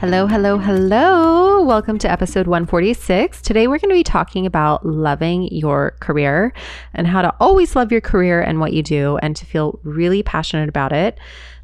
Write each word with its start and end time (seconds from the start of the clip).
Hello, 0.00 0.26
hello, 0.26 0.58
hello. 0.58 1.62
Welcome 1.62 1.96
to 2.00 2.10
episode 2.10 2.46
146. 2.46 3.40
Today 3.40 3.66
we're 3.66 3.78
going 3.78 3.88
to 3.88 3.94
be 3.94 4.02
talking 4.02 4.44
about 4.44 4.84
loving 4.84 5.44
your 5.44 5.92
career 6.00 6.52
and 6.92 7.06
how 7.06 7.22
to 7.22 7.34
always 7.40 7.74
love 7.74 7.90
your 7.90 8.02
career 8.02 8.42
and 8.42 8.60
what 8.60 8.74
you 8.74 8.82
do 8.82 9.16
and 9.22 9.34
to 9.36 9.46
feel 9.46 9.80
really 9.84 10.22
passionate 10.22 10.68
about 10.68 10.92
it. 10.92 11.18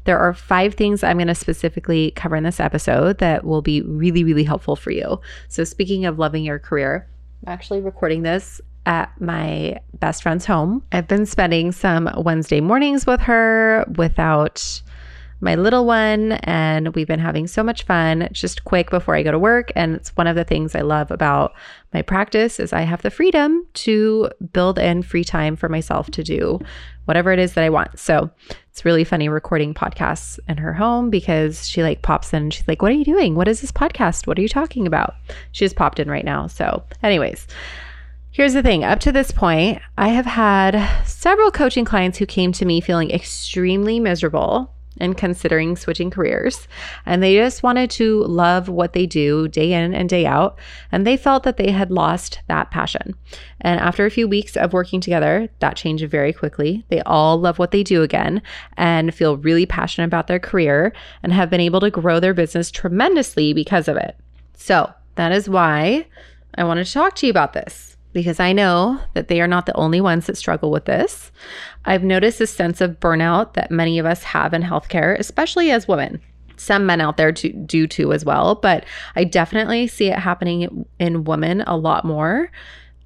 There 0.05 0.17
are 0.17 0.33
five 0.33 0.73
things 0.73 1.03
I'm 1.03 1.17
going 1.17 1.27
to 1.27 1.35
specifically 1.35 2.09
cover 2.15 2.35
in 2.35 2.43
this 2.43 2.59
episode 2.59 3.19
that 3.19 3.43
will 3.43 3.61
be 3.61 3.83
really, 3.83 4.23
really 4.23 4.43
helpful 4.43 4.75
for 4.75 4.89
you. 4.89 5.21
So, 5.47 5.63
speaking 5.63 6.05
of 6.05 6.17
loving 6.17 6.43
your 6.43 6.57
career, 6.57 7.07
I'm 7.45 7.53
actually 7.53 7.81
recording 7.81 8.23
this 8.23 8.59
at 8.87 9.11
my 9.21 9.79
best 9.99 10.23
friend's 10.23 10.47
home. 10.47 10.83
I've 10.91 11.07
been 11.07 11.27
spending 11.27 11.71
some 11.71 12.09
Wednesday 12.17 12.61
mornings 12.61 13.05
with 13.05 13.21
her 13.21 13.85
without 13.95 14.81
my 15.43 15.55
little 15.55 15.85
one 15.85 16.33
and 16.43 16.95
we've 16.95 17.07
been 17.07 17.19
having 17.19 17.47
so 17.47 17.61
much 17.61 17.83
fun 17.83 18.29
just 18.31 18.63
quick 18.63 18.89
before 18.89 19.15
I 19.15 19.23
go 19.23 19.31
to 19.31 19.37
work 19.37 19.71
and 19.75 19.95
it's 19.95 20.15
one 20.15 20.27
of 20.27 20.35
the 20.35 20.43
things 20.43 20.73
I 20.73 20.81
love 20.81 21.11
about 21.11 21.53
my 21.93 22.01
practice 22.01 22.59
is 22.59 22.71
I 22.71 22.81
have 22.81 23.01
the 23.01 23.11
freedom 23.11 23.67
to 23.73 24.29
build 24.53 24.79
in 24.79 25.03
free 25.03 25.23
time 25.23 25.55
for 25.55 25.69
myself 25.69 26.09
to 26.11 26.23
do 26.23 26.59
whatever 27.05 27.31
it 27.33 27.39
is 27.39 27.53
that 27.53 27.63
I 27.63 27.69
want. 27.69 27.99
So, 27.99 28.31
it's 28.71 28.85
really 28.85 29.03
funny 29.03 29.29
recording 29.29 29.75
podcasts 29.75 30.39
in 30.47 30.57
her 30.57 30.73
home 30.73 31.11
because 31.11 31.67
she 31.67 31.83
like 31.83 32.01
pops 32.01 32.33
in 32.33 32.43
and 32.43 32.53
she's 32.53 32.67
like, 32.67 32.81
"What 32.81 32.91
are 32.91 32.95
you 32.95 33.05
doing? 33.05 33.35
What 33.35 33.47
is 33.47 33.61
this 33.61 33.71
podcast? 33.71 34.25
What 34.25 34.39
are 34.39 34.41
you 34.41 34.49
talking 34.49 34.87
about?" 34.87 35.13
She 35.51 35.63
just 35.63 35.75
popped 35.75 35.99
in 35.99 36.09
right 36.09 36.25
now. 36.25 36.47
So, 36.47 36.81
anyways, 37.03 37.45
Here's 38.31 38.53
the 38.53 38.63
thing 38.63 38.83
up 38.83 38.99
to 39.01 39.11
this 39.11 39.29
point, 39.29 39.79
I 39.95 40.07
have 40.07 40.25
had 40.25 41.05
several 41.05 41.51
coaching 41.51 41.85
clients 41.85 42.17
who 42.17 42.25
came 42.25 42.51
to 42.53 42.65
me 42.65 42.81
feeling 42.81 43.11
extremely 43.11 43.99
miserable 43.99 44.73
and 45.03 45.17
considering 45.17 45.75
switching 45.75 46.09
careers. 46.09 46.67
And 47.05 47.21
they 47.21 47.35
just 47.35 47.61
wanted 47.61 47.89
to 47.91 48.23
love 48.23 48.69
what 48.69 48.93
they 48.93 49.05
do 49.05 49.49
day 49.49 49.73
in 49.73 49.93
and 49.93 50.07
day 50.07 50.25
out. 50.25 50.57
And 50.93 51.05
they 51.05 51.17
felt 51.17 51.43
that 51.43 51.57
they 51.57 51.71
had 51.71 51.91
lost 51.91 52.39
that 52.47 52.71
passion. 52.71 53.13
And 53.59 53.81
after 53.81 54.05
a 54.05 54.11
few 54.11 54.29
weeks 54.29 54.55
of 54.55 54.71
working 54.71 55.01
together, 55.01 55.49
that 55.59 55.75
changed 55.75 56.07
very 56.09 56.31
quickly. 56.31 56.85
They 56.87 57.01
all 57.01 57.37
love 57.37 57.59
what 57.59 57.71
they 57.71 57.83
do 57.83 58.01
again 58.01 58.41
and 58.77 59.13
feel 59.13 59.35
really 59.35 59.65
passionate 59.65 60.05
about 60.05 60.27
their 60.27 60.39
career 60.39 60.93
and 61.21 61.33
have 61.33 61.49
been 61.49 61.59
able 61.59 61.81
to 61.81 61.91
grow 61.91 62.21
their 62.21 62.33
business 62.33 62.71
tremendously 62.71 63.51
because 63.51 63.89
of 63.89 63.97
it. 63.97 64.15
So 64.55 64.93
that 65.15 65.33
is 65.33 65.49
why 65.49 66.07
I 66.55 66.63
wanted 66.63 66.85
to 66.85 66.93
talk 66.93 67.15
to 67.15 67.25
you 67.25 67.29
about 67.29 67.51
this 67.51 67.92
because 68.13 68.39
I 68.39 68.53
know 68.53 68.99
that 69.13 69.27
they 69.27 69.41
are 69.41 69.47
not 69.47 69.65
the 69.65 69.75
only 69.75 69.99
ones 69.99 70.27
that 70.27 70.37
struggle 70.37 70.71
with 70.71 70.85
this. 70.85 71.31
I've 71.85 72.03
noticed 72.03 72.39
a 72.39 72.47
sense 72.47 72.79
of 72.79 72.99
burnout 72.99 73.53
that 73.53 73.71
many 73.71 73.99
of 73.99 74.05
us 74.05 74.23
have 74.23 74.53
in 74.53 74.61
healthcare, 74.61 75.17
especially 75.19 75.71
as 75.71 75.87
women. 75.87 76.21
Some 76.55 76.85
men 76.85 77.01
out 77.01 77.17
there 77.17 77.31
do, 77.31 77.51
do 77.51 77.87
too 77.87 78.13
as 78.13 78.23
well, 78.23 78.55
but 78.55 78.85
I 79.15 79.23
definitely 79.23 79.87
see 79.87 80.07
it 80.07 80.19
happening 80.19 80.85
in 80.99 81.23
women 81.23 81.61
a 81.61 81.75
lot 81.75 82.05
more. 82.05 82.51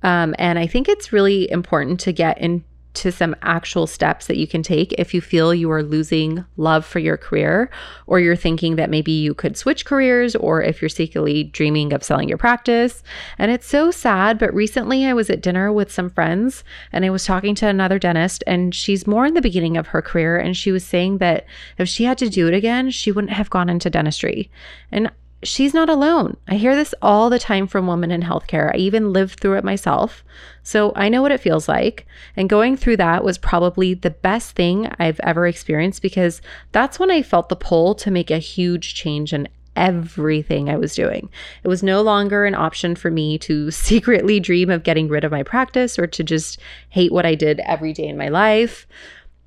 Um, 0.03 0.35
and 0.38 0.59
I 0.59 0.67
think 0.67 0.88
it's 0.88 1.11
really 1.11 1.50
important 1.50 2.00
to 2.02 2.11
get 2.11 2.38
in 2.38 2.63
to 2.98 3.12
some 3.12 3.36
actual 3.42 3.88
steps 3.88 4.28
that 4.28 4.38
you 4.38 4.48
can 4.48 4.64
take 4.64 4.92
if 4.94 5.14
you 5.14 5.22
feel 5.22 5.53
you 5.53 5.72
are 5.72 5.84
losing 5.84 6.44
love 6.58 6.85
for 6.85 7.00
your 7.00 7.18
career 7.18 7.69
or 8.08 8.19
you're 8.19 8.35
thinking 8.35 8.75
that 8.75 8.90
maybe 8.90 9.12
you 9.12 9.34
could 9.34 9.56
switch 9.56 9.85
careers 9.85 10.35
or 10.35 10.62
if 10.62 10.81
you're 10.81 10.90
secretly 10.90 11.46
dreaming 11.46 11.94
of 11.94 12.03
selling 12.03 12.28
your 12.28 12.38
practice. 12.38 13.03
And 13.38 13.52
it's 13.52 13.68
so 13.68 13.91
sad, 13.91 14.40
but 14.40 14.53
recently 14.53 15.06
I 15.06 15.13
was 15.13 15.30
at 15.30 15.41
dinner 15.41 15.72
with 15.72 15.91
some 15.91 16.09
friends 16.09 16.63
and 16.91 17.06
I 17.06 17.09
was 17.09 17.25
talking 17.25 17.56
to 17.56 17.68
another 17.68 18.00
dentist 18.00 18.44
and 18.47 18.74
she's 18.74 19.08
more 19.08 19.25
in 19.25 19.35
the 19.35 19.41
beginning 19.41 19.78
of 19.78 19.88
her 19.88 20.02
career 20.02 20.38
and 20.38 20.58
she 20.58 20.72
was 20.72 20.84
saying 20.84 21.19
that 21.19 21.46
if 21.78 21.88
she 21.88 22.06
had 22.06 22.18
to 22.18 22.29
do 22.29 22.47
it 22.47 22.53
again, 22.53 22.90
she 22.90 23.12
wouldn't 23.12 23.34
have 23.34 23.50
gone 23.50 23.69
into 23.69 23.90
dentistry. 23.90 24.50
And 24.91 25.12
she's 25.44 25.74
not 25.74 25.90
alone. 25.90 26.38
I 26.48 26.56
hear 26.56 26.75
this 26.75 26.96
all 27.02 27.30
the 27.30 27.40
time 27.40 27.68
from 27.68 27.88
women 27.88 28.12
in 28.12 28.22
healthcare. 28.22 28.74
I 28.74 28.78
even 28.78 29.14
lived 29.14 29.40
through 29.40 29.58
it 29.58 29.64
myself. 29.64 30.24
So 30.64 30.92
I 30.96 31.09
know 31.09 31.22
what 31.22 31.31
it 31.31 31.40
feels 31.40 31.68
like. 31.68 32.06
And 32.36 32.50
going 32.50 32.75
through 32.75 32.98
that 32.98 33.24
was 33.24 33.38
probably 33.38 33.94
the 33.94 34.09
best 34.09 34.56
thing 34.56 34.92
I've 35.00 35.20
ever 35.22 35.47
experienced 35.47 36.02
because 36.02 36.42
that's 36.72 37.00
when 37.00 37.12
I 37.12 37.22
felt 37.22 37.50
the 37.50 37.56
pull 37.56 37.96
to 37.96 38.12
make 38.12 38.31
a 38.31 38.40
huge 38.40 38.96
change 38.96 39.34
in 39.34 39.47
everything 39.76 40.70
I 40.70 40.76
was 40.76 40.96
doing. 40.96 41.30
It 41.64 41.68
was 41.68 41.84
no 41.84 42.02
longer 42.02 42.46
an 42.46 42.56
option 42.56 42.96
for 42.96 43.12
me 43.12 43.38
to 43.40 43.72
secretly 43.72 44.40
dream 44.40 44.70
of 44.70 44.84
getting 44.84 45.08
rid 45.08 45.24
of 45.24 45.31
my 45.31 45.44
practice 45.44 45.97
or 46.00 46.08
to 46.08 46.24
just 46.24 46.59
hate 46.90 47.14
what 47.14 47.26
I 47.26 47.36
did 47.36 47.59
every 47.62 47.94
day 47.94 48.08
in 48.08 48.18
my 48.18 48.30
life. 48.30 48.88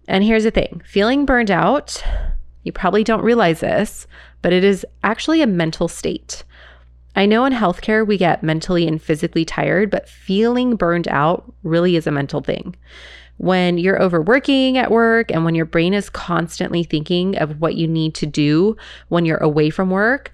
And 0.08 0.24
here's 0.24 0.44
the 0.44 0.50
thing 0.50 0.82
feeling 0.86 1.26
burned 1.26 1.50
out, 1.50 2.02
you 2.62 2.72
probably 2.72 3.04
don't 3.04 3.22
realize 3.22 3.60
this, 3.60 4.06
but 4.42 4.52
it 4.52 4.64
is 4.64 4.86
actually 5.02 5.42
a 5.42 5.46
mental 5.46 5.88
state. 5.88 6.44
I 7.16 7.26
know 7.26 7.44
in 7.44 7.52
healthcare 7.52 8.06
we 8.06 8.16
get 8.16 8.42
mentally 8.42 8.86
and 8.86 9.02
physically 9.02 9.44
tired, 9.44 9.90
but 9.90 10.08
feeling 10.08 10.76
burned 10.76 11.08
out 11.08 11.52
really 11.62 11.96
is 11.96 12.06
a 12.06 12.12
mental 12.12 12.40
thing. 12.40 12.76
When 13.38 13.78
you're 13.78 14.00
overworking 14.00 14.78
at 14.78 14.90
work 14.90 15.32
and 15.32 15.44
when 15.44 15.54
your 15.54 15.64
brain 15.64 15.94
is 15.94 16.10
constantly 16.10 16.84
thinking 16.84 17.36
of 17.38 17.60
what 17.60 17.74
you 17.74 17.88
need 17.88 18.14
to 18.16 18.26
do 18.26 18.76
when 19.08 19.24
you're 19.24 19.38
away 19.38 19.70
from 19.70 19.90
work, 19.90 20.30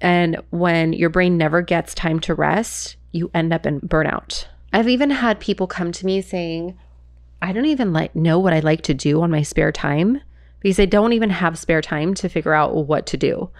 and 0.00 0.40
when 0.50 0.92
your 0.92 1.10
brain 1.10 1.36
never 1.36 1.62
gets 1.62 1.94
time 1.94 2.20
to 2.20 2.34
rest, 2.34 2.96
you 3.12 3.30
end 3.34 3.52
up 3.52 3.66
in 3.66 3.80
burnout. 3.80 4.46
I've 4.72 4.88
even 4.88 5.10
had 5.10 5.40
people 5.40 5.66
come 5.66 5.92
to 5.92 6.06
me 6.06 6.22
saying, 6.22 6.78
I 7.42 7.52
don't 7.52 7.66
even 7.66 7.92
like 7.92 8.14
know 8.14 8.38
what 8.38 8.52
I 8.52 8.60
like 8.60 8.82
to 8.82 8.94
do 8.94 9.22
on 9.22 9.30
my 9.30 9.42
spare 9.42 9.72
time 9.72 10.20
because 10.60 10.80
I 10.80 10.86
don't 10.86 11.12
even 11.12 11.30
have 11.30 11.58
spare 11.58 11.82
time 11.82 12.14
to 12.14 12.28
figure 12.28 12.54
out 12.54 12.74
what 12.74 13.06
to 13.06 13.16
do, 13.16 13.50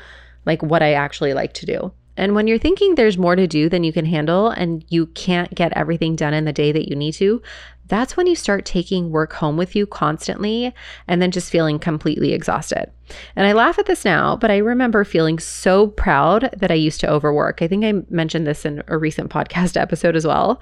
like 0.47 0.63
what 0.63 0.83
I 0.83 0.93
actually 0.95 1.35
like 1.35 1.55
to 1.55 1.67
do. 1.67 1.93
And 2.17 2.35
when 2.35 2.47
you're 2.47 2.59
thinking 2.59 2.95
there's 2.95 3.17
more 3.17 3.37
to 3.37 3.47
do 3.47 3.69
than 3.69 3.85
you 3.85 3.93
can 3.93 4.05
handle 4.05 4.49
and 4.49 4.85
you 4.89 5.07
can't 5.07 5.55
get 5.55 5.73
everything 5.75 6.17
done 6.17 6.35
in 6.35 6.45
the 6.45 6.53
day 6.53 6.71
that 6.73 6.89
you 6.89 6.95
need 6.95 7.13
to, 7.13 7.41
that's 7.87 8.17
when 8.17 8.27
you 8.27 8.37
start 8.37 8.65
taking 8.65 9.11
work 9.11 9.33
home 9.33 9.57
with 9.57 9.75
you 9.75 9.87
constantly 9.87 10.73
and 11.09 11.21
then 11.21 11.31
just 11.31 11.51
feeling 11.51 11.79
completely 11.79 12.33
exhausted. 12.33 12.91
And 13.35 13.47
I 13.47 13.53
laugh 13.53 13.79
at 13.79 13.87
this 13.87 14.05
now, 14.05 14.37
but 14.37 14.51
I 14.51 14.59
remember 14.59 15.03
feeling 15.03 15.39
so 15.39 15.89
proud 15.89 16.55
that 16.57 16.71
I 16.71 16.75
used 16.75 17.01
to 17.01 17.11
overwork. 17.11 17.63
I 17.63 17.69
think 17.69 17.85
I 17.85 18.05
mentioned 18.09 18.47
this 18.47 18.65
in 18.65 18.83
a 18.87 18.97
recent 18.97 19.31
podcast 19.33 19.81
episode 19.81 20.15
as 20.15 20.27
well. 20.27 20.61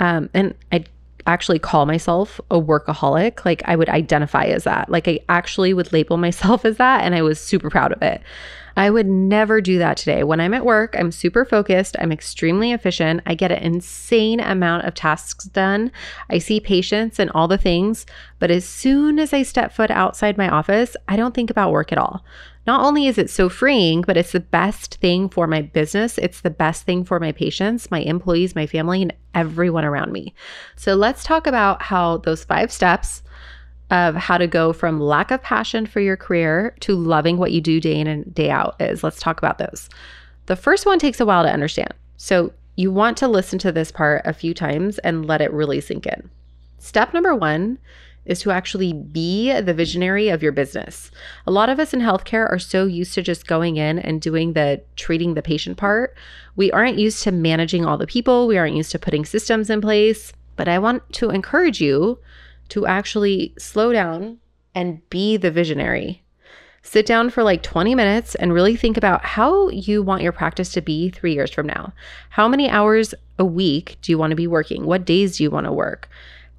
Um, 0.00 0.28
and 0.34 0.54
I 0.72 0.84
actually 1.26 1.58
call 1.58 1.86
myself 1.86 2.40
a 2.50 2.60
workaholic. 2.60 3.44
Like 3.44 3.62
I 3.64 3.76
would 3.76 3.88
identify 3.88 4.44
as 4.44 4.64
that. 4.64 4.88
Like 4.88 5.08
I 5.08 5.20
actually 5.28 5.72
would 5.72 5.92
label 5.92 6.16
myself 6.16 6.64
as 6.64 6.76
that. 6.76 7.02
And 7.02 7.14
I 7.14 7.22
was 7.22 7.40
super 7.40 7.70
proud 7.70 7.92
of 7.92 8.02
it. 8.02 8.22
I 8.76 8.90
would 8.90 9.06
never 9.06 9.60
do 9.60 9.78
that 9.78 9.96
today. 9.96 10.24
When 10.24 10.40
I'm 10.40 10.52
at 10.52 10.64
work, 10.64 10.96
I'm 10.98 11.12
super 11.12 11.44
focused. 11.44 11.96
I'm 12.00 12.10
extremely 12.10 12.72
efficient. 12.72 13.20
I 13.24 13.34
get 13.34 13.52
an 13.52 13.62
insane 13.62 14.40
amount 14.40 14.84
of 14.84 14.94
tasks 14.94 15.44
done. 15.44 15.92
I 16.28 16.38
see 16.38 16.58
patients 16.58 17.20
and 17.20 17.30
all 17.30 17.46
the 17.46 17.58
things. 17.58 18.04
But 18.40 18.50
as 18.50 18.64
soon 18.64 19.20
as 19.20 19.32
I 19.32 19.44
step 19.44 19.72
foot 19.72 19.92
outside 19.92 20.36
my 20.36 20.48
office, 20.48 20.96
I 21.06 21.16
don't 21.16 21.34
think 21.34 21.50
about 21.50 21.70
work 21.70 21.92
at 21.92 21.98
all. 21.98 22.24
Not 22.66 22.84
only 22.84 23.06
is 23.06 23.18
it 23.18 23.28
so 23.30 23.48
freeing, 23.48 24.02
but 24.02 24.16
it's 24.16 24.32
the 24.32 24.40
best 24.40 24.96
thing 24.96 25.28
for 25.28 25.46
my 25.46 25.62
business. 25.62 26.16
It's 26.18 26.40
the 26.40 26.50
best 26.50 26.84
thing 26.84 27.04
for 27.04 27.20
my 27.20 27.32
patients, 27.32 27.90
my 27.90 28.00
employees, 28.00 28.54
my 28.54 28.66
family, 28.66 29.02
and 29.02 29.12
everyone 29.34 29.84
around 29.84 30.12
me. 30.12 30.34
So 30.76 30.94
let's 30.94 31.24
talk 31.24 31.46
about 31.46 31.82
how 31.82 32.18
those 32.18 32.44
five 32.44 32.72
steps 32.72 33.22
of 33.90 34.14
how 34.14 34.38
to 34.38 34.46
go 34.46 34.72
from 34.72 35.00
lack 35.00 35.30
of 35.30 35.42
passion 35.42 35.84
for 35.84 36.00
your 36.00 36.16
career 36.16 36.74
to 36.80 36.96
loving 36.96 37.36
what 37.36 37.52
you 37.52 37.60
do 37.60 37.80
day 37.80 38.00
in 38.00 38.06
and 38.06 38.34
day 38.34 38.50
out 38.50 38.80
is. 38.80 39.04
Let's 39.04 39.20
talk 39.20 39.38
about 39.38 39.58
those. 39.58 39.90
The 40.46 40.56
first 40.56 40.86
one 40.86 40.98
takes 40.98 41.20
a 41.20 41.26
while 41.26 41.44
to 41.44 41.52
understand. 41.52 41.92
So 42.16 42.52
you 42.76 42.90
want 42.90 43.16
to 43.18 43.28
listen 43.28 43.58
to 43.60 43.72
this 43.72 43.92
part 43.92 44.22
a 44.24 44.32
few 44.32 44.54
times 44.54 44.98
and 44.98 45.26
let 45.26 45.42
it 45.42 45.52
really 45.52 45.80
sink 45.80 46.06
in. 46.06 46.30
Step 46.78 47.12
number 47.14 47.34
one 47.34 47.78
is 48.26 48.40
to 48.40 48.50
actually 48.50 48.92
be 48.92 49.52
the 49.60 49.74
visionary 49.74 50.28
of 50.28 50.42
your 50.42 50.52
business. 50.52 51.10
A 51.46 51.50
lot 51.50 51.68
of 51.68 51.78
us 51.78 51.92
in 51.92 52.00
healthcare 52.00 52.50
are 52.50 52.58
so 52.58 52.86
used 52.86 53.14
to 53.14 53.22
just 53.22 53.46
going 53.46 53.76
in 53.76 53.98
and 53.98 54.20
doing 54.20 54.52
the 54.52 54.82
treating 54.96 55.34
the 55.34 55.42
patient 55.42 55.76
part. 55.76 56.16
We 56.56 56.70
aren't 56.72 56.98
used 56.98 57.22
to 57.24 57.32
managing 57.32 57.84
all 57.84 57.98
the 57.98 58.06
people, 58.06 58.46
we 58.46 58.58
aren't 58.58 58.76
used 58.76 58.92
to 58.92 58.98
putting 58.98 59.24
systems 59.24 59.70
in 59.70 59.80
place. 59.80 60.32
But 60.56 60.68
I 60.68 60.78
want 60.78 61.02
to 61.14 61.30
encourage 61.30 61.80
you 61.80 62.18
to 62.70 62.86
actually 62.86 63.54
slow 63.58 63.92
down 63.92 64.38
and 64.74 65.08
be 65.10 65.36
the 65.36 65.50
visionary. 65.50 66.22
Sit 66.82 67.06
down 67.06 67.30
for 67.30 67.42
like 67.42 67.62
20 67.62 67.94
minutes 67.94 68.34
and 68.34 68.52
really 68.52 68.76
think 68.76 68.96
about 68.96 69.24
how 69.24 69.68
you 69.70 70.02
want 70.02 70.22
your 70.22 70.32
practice 70.32 70.70
to 70.72 70.82
be 70.82 71.08
three 71.08 71.32
years 71.32 71.50
from 71.50 71.66
now. 71.66 71.94
How 72.28 72.46
many 72.46 72.68
hours 72.68 73.14
a 73.38 73.44
week 73.44 73.96
do 74.02 74.12
you 74.12 74.18
want 74.18 74.32
to 74.32 74.36
be 74.36 74.46
working? 74.46 74.84
What 74.84 75.06
days 75.06 75.38
do 75.38 75.44
you 75.44 75.50
want 75.50 75.64
to 75.64 75.72
work? 75.72 76.08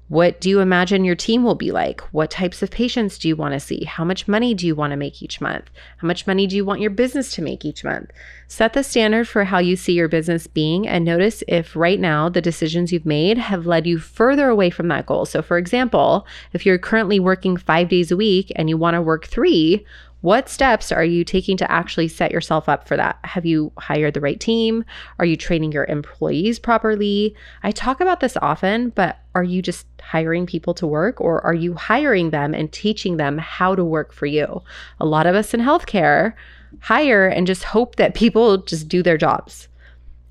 What 0.08 0.40
do 0.40 0.48
you 0.48 0.60
imagine 0.60 1.04
your 1.04 1.16
team 1.16 1.42
will 1.42 1.56
be 1.56 1.72
like? 1.72 2.00
What 2.12 2.30
types 2.30 2.62
of 2.62 2.70
patients 2.70 3.18
do 3.18 3.26
you 3.26 3.34
want 3.34 3.54
to 3.54 3.60
see? 3.60 3.82
How 3.82 4.04
much 4.04 4.28
money 4.28 4.54
do 4.54 4.64
you 4.64 4.76
want 4.76 4.92
to 4.92 4.96
make 4.96 5.20
each 5.20 5.40
month? 5.40 5.68
How 5.96 6.06
much 6.06 6.28
money 6.28 6.46
do 6.46 6.54
you 6.54 6.64
want 6.64 6.80
your 6.80 6.92
business 6.92 7.34
to 7.34 7.42
make 7.42 7.64
each 7.64 7.82
month? 7.82 8.12
Set 8.46 8.72
the 8.72 8.84
standard 8.84 9.26
for 9.26 9.42
how 9.42 9.58
you 9.58 9.74
see 9.74 9.94
your 9.94 10.06
business 10.06 10.46
being 10.46 10.86
and 10.86 11.04
notice 11.04 11.42
if 11.48 11.74
right 11.74 11.98
now 11.98 12.28
the 12.28 12.40
decisions 12.40 12.92
you've 12.92 13.04
made 13.04 13.36
have 13.36 13.66
led 13.66 13.84
you 13.84 13.98
further 13.98 14.48
away 14.48 14.70
from 14.70 14.86
that 14.88 15.06
goal. 15.06 15.26
So, 15.26 15.42
for 15.42 15.58
example, 15.58 16.24
if 16.52 16.64
you're 16.64 16.78
currently 16.78 17.18
working 17.18 17.56
five 17.56 17.88
days 17.88 18.12
a 18.12 18.16
week 18.16 18.52
and 18.54 18.68
you 18.68 18.76
want 18.76 18.94
to 18.94 19.02
work 19.02 19.26
three, 19.26 19.84
what 20.26 20.48
steps 20.48 20.90
are 20.90 21.04
you 21.04 21.22
taking 21.22 21.56
to 21.56 21.70
actually 21.70 22.08
set 22.08 22.32
yourself 22.32 22.68
up 22.68 22.88
for 22.88 22.96
that? 22.96 23.16
Have 23.22 23.46
you 23.46 23.70
hired 23.78 24.12
the 24.12 24.20
right 24.20 24.40
team? 24.40 24.84
Are 25.20 25.24
you 25.24 25.36
training 25.36 25.70
your 25.70 25.84
employees 25.84 26.58
properly? 26.58 27.36
I 27.62 27.70
talk 27.70 28.00
about 28.00 28.18
this 28.18 28.36
often, 28.42 28.90
but 28.90 29.20
are 29.36 29.44
you 29.44 29.62
just 29.62 29.86
hiring 30.02 30.44
people 30.44 30.74
to 30.74 30.84
work 30.84 31.20
or 31.20 31.40
are 31.46 31.54
you 31.54 31.74
hiring 31.74 32.30
them 32.30 32.54
and 32.54 32.72
teaching 32.72 33.18
them 33.18 33.38
how 33.38 33.76
to 33.76 33.84
work 33.84 34.12
for 34.12 34.26
you? 34.26 34.64
A 34.98 35.06
lot 35.06 35.28
of 35.28 35.36
us 35.36 35.54
in 35.54 35.60
healthcare 35.60 36.32
hire 36.80 37.28
and 37.28 37.46
just 37.46 37.62
hope 37.62 37.94
that 37.94 38.14
people 38.14 38.58
just 38.58 38.88
do 38.88 39.04
their 39.04 39.16
jobs. 39.16 39.68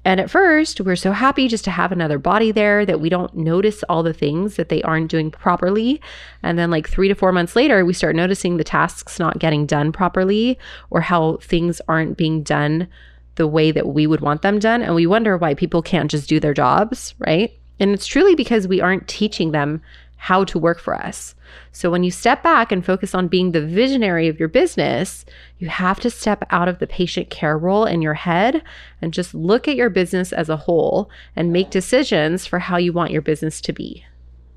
And 0.06 0.19
at 0.19 0.30
first, 0.30 0.80
we're 0.80 0.96
so 0.96 1.12
happy 1.12 1.48
just 1.48 1.63
to 1.63 1.72
have 1.72 1.92
another 1.92 2.19
body 2.19 2.52
there 2.52 2.86
that 2.86 3.02
we 3.02 3.10
don't 3.10 3.36
notice 3.36 3.84
all 3.90 4.04
the 4.04 4.13
things 4.13 4.56
that 4.56 4.69
they 4.69 4.84
aren't 4.84 5.10
doing 5.10 5.31
properly. 5.31 6.00
And 6.44 6.60
then, 6.60 6.69
like 6.69 6.88
three 6.88 7.07
to 7.07 7.16
four 7.16 7.31
months 7.31 7.56
later, 7.56 7.84
we 7.84 7.94
start 7.94 8.16
noticing 8.16 8.57
the 8.57 8.63
tasks 8.63 9.19
not 9.19 9.40
getting 9.40 9.66
done 9.66 9.92
properly 9.92 10.60
or 10.92 11.02
how 11.02 11.38
things 11.38 11.81
aren't 11.88 12.18
being 12.18 12.44
done 12.44 12.88
the 13.34 13.48
way 13.48 13.72
that 13.72 13.88
we 13.88 14.06
would 14.06 14.22
want 14.22 14.44
them 14.44 14.60
done. 14.60 14.84
And 14.84 14.94
we 14.94 15.07
wonder 15.07 15.38
why 15.38 15.56
people 15.56 15.81
can't 15.81 16.10
just 16.10 16.30
do 16.30 16.40
their 16.40 16.54
jobs, 16.54 17.16
right? 17.18 17.52
And 17.80 17.92
it's 17.92 18.06
truly 18.06 18.36
because 18.36 18.68
we 18.68 18.80
aren't 18.80 19.07
teaching 19.07 19.52
them 19.52 19.81
how 20.18 20.44
to 20.44 20.58
work 20.58 20.80
for 20.80 20.96
us. 20.96 21.36
So 21.72 21.92
when 21.92 22.04
you 22.04 22.12
step 22.12 22.42
back 22.42 22.72
and 22.72 22.86
focus 22.86 23.14
on 23.14 23.28
being 23.28 23.52
the 23.52 23.66
visionary 23.66 24.28
of 24.28 24.40
your 24.40 24.48
business, 24.48 25.26
you 25.60 25.70
have 25.70 26.00
to 26.00 26.10
step 26.10 26.44
out 26.50 26.68
of 26.68 26.80
the 26.80 26.88
patient 26.88 27.30
care 27.30 27.58
role 27.58 27.86
in 27.86 28.02
your 28.02 28.14
head 28.16 28.64
and 29.02 29.14
just 29.14 29.34
look 29.34 29.68
at 29.68 29.76
your 29.76 29.90
business 29.90 30.34
as 30.34 30.50
a 30.50 30.58
whole 30.58 31.10
and 31.36 31.54
make 31.54 31.70
decisions 31.70 32.46
for 32.46 32.60
how 32.60 32.78
you 32.78 32.92
want 32.92 33.12
your 33.12 33.22
business 33.22 33.62
to 33.62 33.74
be. 33.74 34.06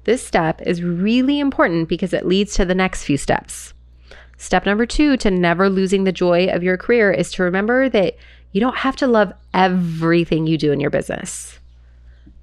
This 0.05 0.27
step 0.27 0.63
is 0.63 0.83
really 0.83 1.39
important 1.39 1.89
because 1.89 2.15
it 2.15 2.27
leads 2.27 2.55
to 2.55 2.65
the 2.65 2.75
next 2.75 3.05
few 3.05 3.19
steps. 3.19 3.75
Step 4.39 4.65
number 4.65 4.87
two 4.87 5.17
to 5.19 5.31
never 5.31 5.69
losing 5.69 6.05
the 6.05 6.13
joy 6.13 6.47
of 6.47 6.63
your 6.63 6.77
career 6.77 7.11
is 7.11 7.31
to 7.33 7.43
remember 7.43 7.89
that 7.91 8.17
you 8.53 8.61
don't 8.61 8.79
have 8.79 8.97
to 8.97 9.07
love 9.07 9.33
everything 9.53 10.47
you 10.47 10.57
do 10.57 10.73
in 10.73 10.81
your 10.81 10.91
business. 10.91 11.59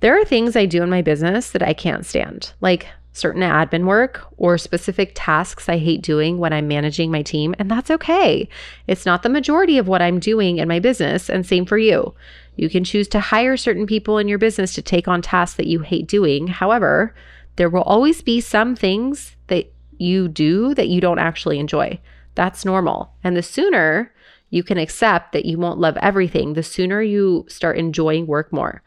There 0.01 0.19
are 0.19 0.25
things 0.25 0.55
I 0.55 0.67
do 0.67 0.83
in 0.83 0.89
my 0.89 1.01
business 1.01 1.51
that 1.51 1.63
I 1.63 1.73
can't 1.73 2.05
stand, 2.05 2.53
like 2.61 2.87
certain 3.15 3.41
admin 3.41 3.85
work 3.85 4.27
or 4.37 4.57
specific 4.57 5.11
tasks 5.15 5.69
I 5.69 5.77
hate 5.77 6.01
doing 6.01 6.37
when 6.37 6.51
I'm 6.51 6.67
managing 6.67 7.11
my 7.11 7.21
team, 7.21 7.55
and 7.57 7.71
that's 7.71 7.89
okay. 7.89 8.49
It's 8.87 9.05
not 9.05 9.23
the 9.23 9.29
majority 9.29 9.77
of 9.77 9.87
what 9.87 10.01
I'm 10.01 10.19
doing 10.19 10.57
in 10.57 10.67
my 10.67 10.79
business, 10.79 11.29
and 11.29 11.45
same 11.45 11.65
for 11.65 11.77
you. 11.77 12.13
You 12.57 12.69
can 12.69 12.83
choose 12.83 13.07
to 13.09 13.19
hire 13.19 13.57
certain 13.57 13.85
people 13.85 14.17
in 14.17 14.27
your 14.27 14.37
business 14.37 14.73
to 14.75 14.81
take 14.81 15.07
on 15.07 15.21
tasks 15.21 15.57
that 15.57 15.67
you 15.67 15.79
hate 15.79 16.07
doing. 16.07 16.47
However, 16.47 17.15
there 17.55 17.69
will 17.69 17.83
always 17.83 18.21
be 18.21 18.41
some 18.41 18.75
things 18.75 19.35
that 19.47 19.71
you 19.97 20.27
do 20.27 20.73
that 20.75 20.89
you 20.89 20.99
don't 20.99 21.19
actually 21.19 21.59
enjoy. 21.59 21.99
That's 22.35 22.65
normal. 22.65 23.13
And 23.23 23.35
the 23.35 23.43
sooner 23.43 24.11
you 24.49 24.63
can 24.63 24.77
accept 24.77 25.31
that 25.31 25.45
you 25.45 25.57
won't 25.57 25.79
love 25.79 25.97
everything, 26.01 26.53
the 26.53 26.63
sooner 26.63 27.01
you 27.01 27.45
start 27.47 27.77
enjoying 27.77 28.27
work 28.27 28.51
more. 28.51 28.83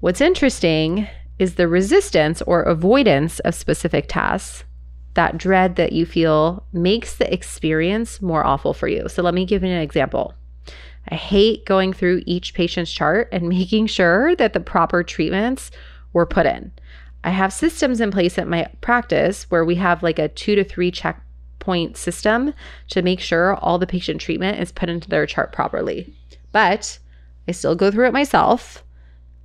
What's 0.00 0.20
interesting 0.20 1.08
is 1.38 1.54
the 1.54 1.68
resistance 1.68 2.42
or 2.42 2.62
avoidance 2.62 3.38
of 3.40 3.54
specific 3.54 4.06
tasks. 4.08 4.64
That 5.14 5.36
dread 5.36 5.76
that 5.76 5.92
you 5.92 6.06
feel 6.06 6.64
makes 6.72 7.16
the 7.16 7.32
experience 7.32 8.22
more 8.22 8.46
awful 8.46 8.72
for 8.72 8.88
you. 8.88 9.08
So, 9.08 9.22
let 9.22 9.34
me 9.34 9.44
give 9.44 9.62
you 9.62 9.70
an 9.70 9.82
example. 9.82 10.34
I 11.08 11.16
hate 11.16 11.66
going 11.66 11.92
through 11.92 12.22
each 12.26 12.54
patient's 12.54 12.92
chart 12.92 13.28
and 13.32 13.48
making 13.48 13.88
sure 13.88 14.34
that 14.36 14.52
the 14.52 14.60
proper 14.60 15.02
treatments 15.02 15.70
were 16.12 16.26
put 16.26 16.46
in. 16.46 16.72
I 17.24 17.30
have 17.30 17.52
systems 17.52 18.00
in 18.00 18.10
place 18.10 18.38
at 18.38 18.48
my 18.48 18.68
practice 18.80 19.50
where 19.50 19.64
we 19.64 19.76
have 19.76 20.02
like 20.02 20.18
a 20.18 20.28
two 20.28 20.54
to 20.56 20.64
three 20.64 20.90
checkpoint 20.90 21.96
system 21.96 22.52
to 22.88 23.02
make 23.02 23.20
sure 23.20 23.54
all 23.56 23.78
the 23.78 23.86
patient 23.86 24.20
treatment 24.20 24.60
is 24.60 24.72
put 24.72 24.88
into 24.88 25.08
their 25.08 25.26
chart 25.26 25.52
properly. 25.52 26.12
But 26.50 26.98
I 27.46 27.52
still 27.52 27.74
go 27.74 27.90
through 27.90 28.08
it 28.08 28.12
myself 28.12 28.84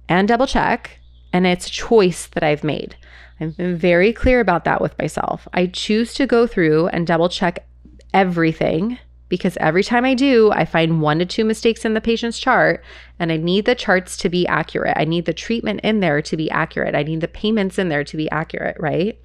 and 0.09 0.27
double 0.27 0.47
check 0.47 0.99
and 1.37 1.45
it's 1.45 1.67
a 1.67 1.71
choice 1.71 2.25
that 2.27 2.41
I've 2.41 2.63
made. 2.63 2.95
I've 3.39 3.55
been 3.55 3.77
very 3.77 4.11
clear 4.11 4.39
about 4.39 4.65
that 4.65 4.81
with 4.81 4.97
myself. 4.97 5.47
I 5.53 5.67
choose 5.67 6.15
to 6.15 6.25
go 6.25 6.47
through 6.47 6.87
and 6.87 7.05
double 7.05 7.29
check 7.29 7.67
everything 8.11 8.97
because 9.29 9.55
every 9.57 9.83
time 9.83 10.03
I 10.03 10.15
do, 10.15 10.51
I 10.51 10.65
find 10.65 10.99
one 10.99 11.19
to 11.19 11.27
two 11.27 11.45
mistakes 11.45 11.85
in 11.85 11.93
the 11.93 12.01
patient's 12.01 12.39
chart, 12.39 12.83
and 13.19 13.31
I 13.31 13.37
need 13.37 13.65
the 13.65 13.75
charts 13.75 14.17
to 14.17 14.29
be 14.29 14.47
accurate. 14.47 14.97
I 14.97 15.05
need 15.05 15.25
the 15.25 15.33
treatment 15.33 15.81
in 15.83 15.99
there 15.99 16.23
to 16.23 16.35
be 16.35 16.49
accurate. 16.49 16.95
I 16.95 17.03
need 17.03 17.21
the 17.21 17.27
payments 17.27 17.77
in 17.77 17.89
there 17.89 18.05
to 18.05 18.17
be 18.17 18.31
accurate, 18.31 18.77
right? 18.79 19.19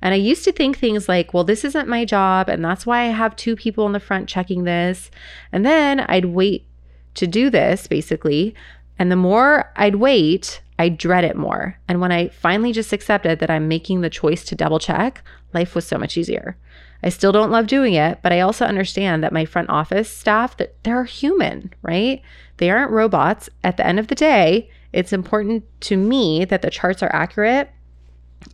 And 0.00 0.14
I 0.14 0.16
used 0.16 0.42
to 0.44 0.52
think 0.52 0.78
things 0.78 1.08
like, 1.08 1.32
well, 1.32 1.44
this 1.44 1.64
isn't 1.64 1.86
my 1.86 2.04
job, 2.04 2.48
and 2.48 2.64
that's 2.64 2.86
why 2.86 3.02
I 3.02 3.12
have 3.12 3.36
two 3.36 3.54
people 3.54 3.86
in 3.86 3.92
the 3.92 4.00
front 4.00 4.28
checking 4.28 4.64
this. 4.64 5.12
And 5.52 5.64
then 5.64 6.00
I'd 6.00 6.24
wait 6.24 6.66
to 7.14 7.28
do 7.28 7.50
this, 7.50 7.86
basically. 7.86 8.54
And 8.98 9.10
the 9.10 9.16
more 9.16 9.72
I'd 9.76 9.96
wait, 9.96 10.60
I 10.78 10.88
dread 10.88 11.24
it 11.24 11.36
more. 11.36 11.78
And 11.88 12.00
when 12.00 12.12
I 12.12 12.28
finally 12.28 12.72
just 12.72 12.92
accepted 12.92 13.38
that 13.38 13.50
I'm 13.50 13.68
making 13.68 14.00
the 14.00 14.10
choice 14.10 14.44
to 14.44 14.54
double 14.54 14.78
check, 14.78 15.22
life 15.52 15.74
was 15.74 15.86
so 15.86 15.98
much 15.98 16.16
easier. 16.16 16.56
I 17.02 17.08
still 17.08 17.32
don't 17.32 17.50
love 17.50 17.66
doing 17.66 17.94
it, 17.94 18.20
but 18.22 18.32
I 18.32 18.40
also 18.40 18.64
understand 18.64 19.22
that 19.22 19.32
my 19.32 19.44
front 19.44 19.70
office 19.70 20.08
staff 20.08 20.56
that 20.58 20.74
they're 20.84 21.04
human, 21.04 21.72
right? 21.82 22.22
They 22.58 22.70
aren't 22.70 22.92
robots. 22.92 23.48
At 23.64 23.76
the 23.76 23.86
end 23.86 23.98
of 23.98 24.06
the 24.06 24.14
day, 24.14 24.70
it's 24.92 25.12
important 25.12 25.64
to 25.82 25.96
me 25.96 26.44
that 26.44 26.62
the 26.62 26.70
charts 26.70 27.02
are 27.02 27.14
accurate 27.14 27.70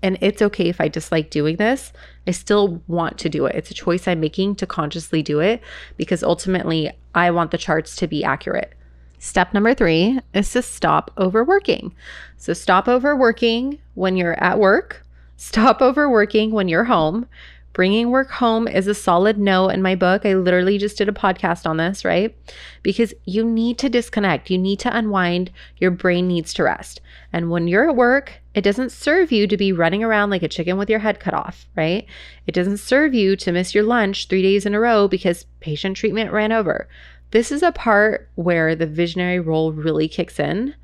and 0.02 0.18
it's 0.20 0.42
okay 0.42 0.68
if 0.68 0.80
I 0.80 0.88
dislike 0.88 1.30
doing 1.30 1.56
this. 1.56 1.92
I 2.26 2.32
still 2.32 2.82
want 2.86 3.18
to 3.18 3.28
do 3.28 3.46
it. 3.46 3.54
It's 3.54 3.70
a 3.70 3.74
choice 3.74 4.06
I'm 4.06 4.20
making 4.20 4.56
to 4.56 4.66
consciously 4.66 5.22
do 5.22 5.40
it 5.40 5.62
because 5.96 6.22
ultimately 6.22 6.90
I 7.14 7.30
want 7.30 7.50
the 7.50 7.58
charts 7.58 7.96
to 7.96 8.06
be 8.06 8.22
accurate. 8.24 8.74
Step 9.18 9.52
number 9.52 9.74
three 9.74 10.20
is 10.32 10.50
to 10.52 10.62
stop 10.62 11.10
overworking. 11.18 11.94
So, 12.36 12.52
stop 12.52 12.88
overworking 12.88 13.78
when 13.94 14.16
you're 14.16 14.42
at 14.42 14.58
work, 14.58 15.04
stop 15.36 15.80
overworking 15.82 16.52
when 16.52 16.68
you're 16.68 16.84
home. 16.84 17.26
Bringing 17.74 18.10
work 18.10 18.30
home 18.30 18.66
is 18.66 18.88
a 18.88 18.94
solid 18.94 19.38
no 19.38 19.68
in 19.68 19.82
my 19.82 19.94
book. 19.94 20.26
I 20.26 20.34
literally 20.34 20.78
just 20.78 20.98
did 20.98 21.08
a 21.08 21.12
podcast 21.12 21.64
on 21.64 21.76
this, 21.76 22.04
right? 22.04 22.36
Because 22.82 23.14
you 23.24 23.44
need 23.44 23.78
to 23.78 23.88
disconnect, 23.88 24.50
you 24.50 24.58
need 24.58 24.80
to 24.80 24.96
unwind, 24.96 25.52
your 25.76 25.92
brain 25.92 26.26
needs 26.26 26.52
to 26.54 26.64
rest. 26.64 27.00
And 27.32 27.50
when 27.50 27.68
you're 27.68 27.88
at 27.88 27.94
work, 27.94 28.32
it 28.52 28.62
doesn't 28.62 28.90
serve 28.90 29.30
you 29.30 29.46
to 29.46 29.56
be 29.56 29.70
running 29.72 30.02
around 30.02 30.30
like 30.30 30.42
a 30.42 30.48
chicken 30.48 30.76
with 30.76 30.90
your 30.90 30.98
head 30.98 31.20
cut 31.20 31.34
off, 31.34 31.68
right? 31.76 32.04
It 32.48 32.52
doesn't 32.52 32.78
serve 32.78 33.14
you 33.14 33.36
to 33.36 33.52
miss 33.52 33.76
your 33.76 33.84
lunch 33.84 34.26
three 34.26 34.42
days 34.42 34.66
in 34.66 34.74
a 34.74 34.80
row 34.80 35.06
because 35.06 35.46
patient 35.60 35.96
treatment 35.96 36.32
ran 36.32 36.50
over. 36.50 36.88
This 37.30 37.52
is 37.52 37.62
a 37.62 37.72
part 37.72 38.28
where 38.36 38.74
the 38.74 38.86
visionary 38.86 39.38
role 39.38 39.72
really 39.72 40.08
kicks 40.08 40.40
in. 40.40 40.74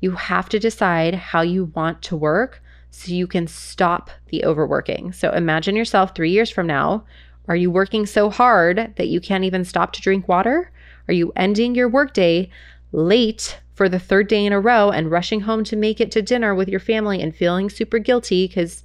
You 0.00 0.12
have 0.12 0.48
to 0.50 0.58
decide 0.58 1.14
how 1.14 1.40
you 1.40 1.66
want 1.74 2.00
to 2.02 2.16
work 2.16 2.62
so 2.90 3.12
you 3.12 3.26
can 3.26 3.46
stop 3.46 4.10
the 4.28 4.44
overworking. 4.44 5.12
So 5.12 5.32
imagine 5.32 5.74
yourself 5.74 6.14
three 6.14 6.30
years 6.30 6.50
from 6.50 6.66
now. 6.66 7.04
Are 7.48 7.56
you 7.56 7.70
working 7.70 8.06
so 8.06 8.30
hard 8.30 8.92
that 8.96 9.08
you 9.08 9.20
can't 9.20 9.44
even 9.44 9.64
stop 9.64 9.92
to 9.94 10.00
drink 10.00 10.28
water? 10.28 10.70
Are 11.08 11.14
you 11.14 11.32
ending 11.34 11.74
your 11.74 11.88
workday 11.88 12.50
late 12.92 13.58
for 13.74 13.88
the 13.88 13.98
third 13.98 14.28
day 14.28 14.46
in 14.46 14.52
a 14.52 14.60
row 14.60 14.90
and 14.90 15.10
rushing 15.10 15.40
home 15.40 15.64
to 15.64 15.76
make 15.76 16.00
it 16.00 16.12
to 16.12 16.22
dinner 16.22 16.54
with 16.54 16.68
your 16.68 16.80
family 16.80 17.20
and 17.20 17.34
feeling 17.34 17.68
super 17.68 17.98
guilty 17.98 18.46
because 18.46 18.84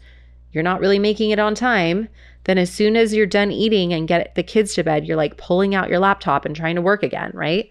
you're 0.52 0.64
not 0.64 0.80
really 0.80 1.00
making 1.00 1.30
it 1.30 1.40
on 1.40 1.54
time? 1.54 2.08
Then 2.46 2.58
as 2.58 2.72
soon 2.72 2.96
as 2.96 3.14
you're 3.14 3.26
done 3.26 3.52
eating 3.52 3.94
and 3.94 4.08
get 4.08 4.34
the 4.36 4.44
kids 4.44 4.74
to 4.76 4.84
bed, 4.84 5.06
you're 5.06 5.18
like 5.18 5.38
pulling 5.38 5.76
out 5.76 5.90
your 5.90 6.00
laptop 6.00 6.46
and 6.46 6.56
trying 6.56 6.76
to 6.76 6.82
work 6.82 7.04
again, 7.04 7.32
right? 7.34 7.70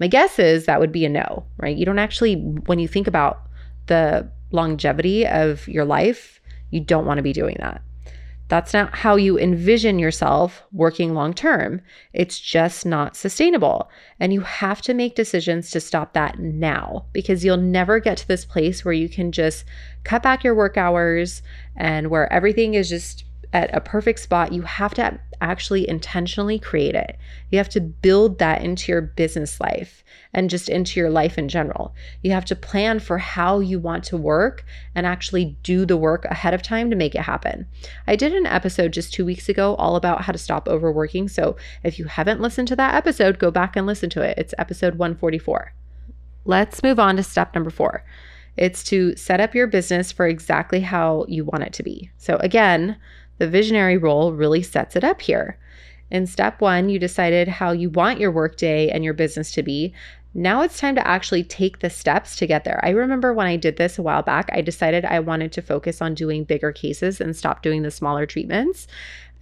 My 0.00 0.08
guess 0.08 0.38
is 0.38 0.66
that 0.66 0.80
would 0.80 0.92
be 0.92 1.04
a 1.04 1.08
no, 1.08 1.44
right? 1.56 1.76
You 1.76 1.84
don't 1.84 1.98
actually, 1.98 2.36
when 2.66 2.78
you 2.78 2.88
think 2.88 3.06
about 3.06 3.42
the 3.86 4.28
longevity 4.50 5.26
of 5.26 5.66
your 5.68 5.84
life, 5.84 6.40
you 6.70 6.80
don't 6.80 7.06
want 7.06 7.18
to 7.18 7.22
be 7.22 7.32
doing 7.32 7.56
that. 7.60 7.82
That's 8.48 8.74
not 8.74 8.94
how 8.94 9.16
you 9.16 9.38
envision 9.38 9.98
yourself 9.98 10.62
working 10.70 11.14
long 11.14 11.32
term. 11.32 11.80
It's 12.12 12.38
just 12.38 12.84
not 12.84 13.16
sustainable. 13.16 13.88
And 14.20 14.32
you 14.32 14.42
have 14.42 14.82
to 14.82 14.94
make 14.94 15.14
decisions 15.14 15.70
to 15.70 15.80
stop 15.80 16.12
that 16.12 16.38
now 16.38 17.06
because 17.12 17.44
you'll 17.44 17.56
never 17.56 17.98
get 18.00 18.18
to 18.18 18.28
this 18.28 18.44
place 18.44 18.84
where 18.84 18.94
you 18.94 19.08
can 19.08 19.32
just 19.32 19.64
cut 20.04 20.22
back 20.22 20.44
your 20.44 20.54
work 20.54 20.76
hours 20.76 21.42
and 21.74 22.10
where 22.10 22.30
everything 22.32 22.74
is 22.74 22.88
just 22.88 23.24
at 23.54 23.72
a 23.72 23.80
perfect 23.80 24.18
spot, 24.18 24.52
you 24.52 24.62
have 24.62 24.94
to 24.94 25.20
actually 25.40 25.88
intentionally 25.88 26.58
create 26.58 26.96
it. 26.96 27.16
You 27.50 27.58
have 27.58 27.68
to 27.70 27.80
build 27.80 28.40
that 28.40 28.62
into 28.62 28.90
your 28.90 29.00
business 29.00 29.60
life 29.60 30.02
and 30.32 30.50
just 30.50 30.68
into 30.68 30.98
your 30.98 31.08
life 31.08 31.38
in 31.38 31.48
general. 31.48 31.94
You 32.20 32.32
have 32.32 32.44
to 32.46 32.56
plan 32.56 32.98
for 32.98 33.18
how 33.18 33.60
you 33.60 33.78
want 33.78 34.02
to 34.04 34.16
work 34.16 34.64
and 34.96 35.06
actually 35.06 35.56
do 35.62 35.86
the 35.86 35.96
work 35.96 36.24
ahead 36.24 36.52
of 36.52 36.62
time 36.62 36.90
to 36.90 36.96
make 36.96 37.14
it 37.14 37.22
happen. 37.22 37.66
I 38.08 38.16
did 38.16 38.34
an 38.34 38.46
episode 38.46 38.92
just 38.92 39.14
two 39.14 39.24
weeks 39.24 39.48
ago 39.48 39.76
all 39.76 39.94
about 39.94 40.22
how 40.22 40.32
to 40.32 40.38
stop 40.38 40.68
overworking. 40.68 41.28
So 41.28 41.56
if 41.84 41.96
you 41.96 42.06
haven't 42.06 42.40
listened 42.40 42.66
to 42.68 42.76
that 42.76 42.96
episode, 42.96 43.38
go 43.38 43.52
back 43.52 43.76
and 43.76 43.86
listen 43.86 44.10
to 44.10 44.22
it. 44.22 44.36
It's 44.36 44.54
episode 44.58 44.96
144. 44.96 45.72
Let's 46.44 46.82
move 46.82 46.98
on 46.98 47.16
to 47.16 47.22
step 47.22 47.54
number 47.54 47.70
four. 47.70 48.04
It's 48.56 48.84
to 48.84 49.16
set 49.16 49.40
up 49.40 49.54
your 49.54 49.66
business 49.66 50.12
for 50.12 50.26
exactly 50.26 50.80
how 50.80 51.24
you 51.28 51.44
want 51.44 51.64
it 51.64 51.72
to 51.74 51.82
be. 51.82 52.10
So, 52.18 52.36
again, 52.36 52.96
the 53.44 53.50
visionary 53.50 53.98
role 53.98 54.32
really 54.32 54.62
sets 54.62 54.96
it 54.96 55.04
up 55.04 55.20
here. 55.20 55.58
In 56.10 56.26
step 56.26 56.62
one, 56.62 56.88
you 56.88 56.98
decided 56.98 57.46
how 57.46 57.72
you 57.72 57.90
want 57.90 58.18
your 58.18 58.30
workday 58.30 58.88
and 58.88 59.04
your 59.04 59.12
business 59.12 59.52
to 59.52 59.62
be. 59.62 59.92
Now 60.32 60.62
it's 60.62 60.78
time 60.78 60.94
to 60.94 61.06
actually 61.06 61.44
take 61.44 61.80
the 61.80 61.90
steps 61.90 62.36
to 62.36 62.46
get 62.46 62.64
there. 62.64 62.80
I 62.82 62.88
remember 62.88 63.34
when 63.34 63.46
I 63.46 63.56
did 63.56 63.76
this 63.76 63.98
a 63.98 64.02
while 64.02 64.22
back, 64.22 64.48
I 64.50 64.62
decided 64.62 65.04
I 65.04 65.20
wanted 65.20 65.52
to 65.52 65.62
focus 65.62 66.00
on 66.00 66.14
doing 66.14 66.44
bigger 66.44 66.72
cases 66.72 67.20
and 67.20 67.36
stop 67.36 67.62
doing 67.62 67.82
the 67.82 67.90
smaller 67.90 68.24
treatments. 68.24 68.86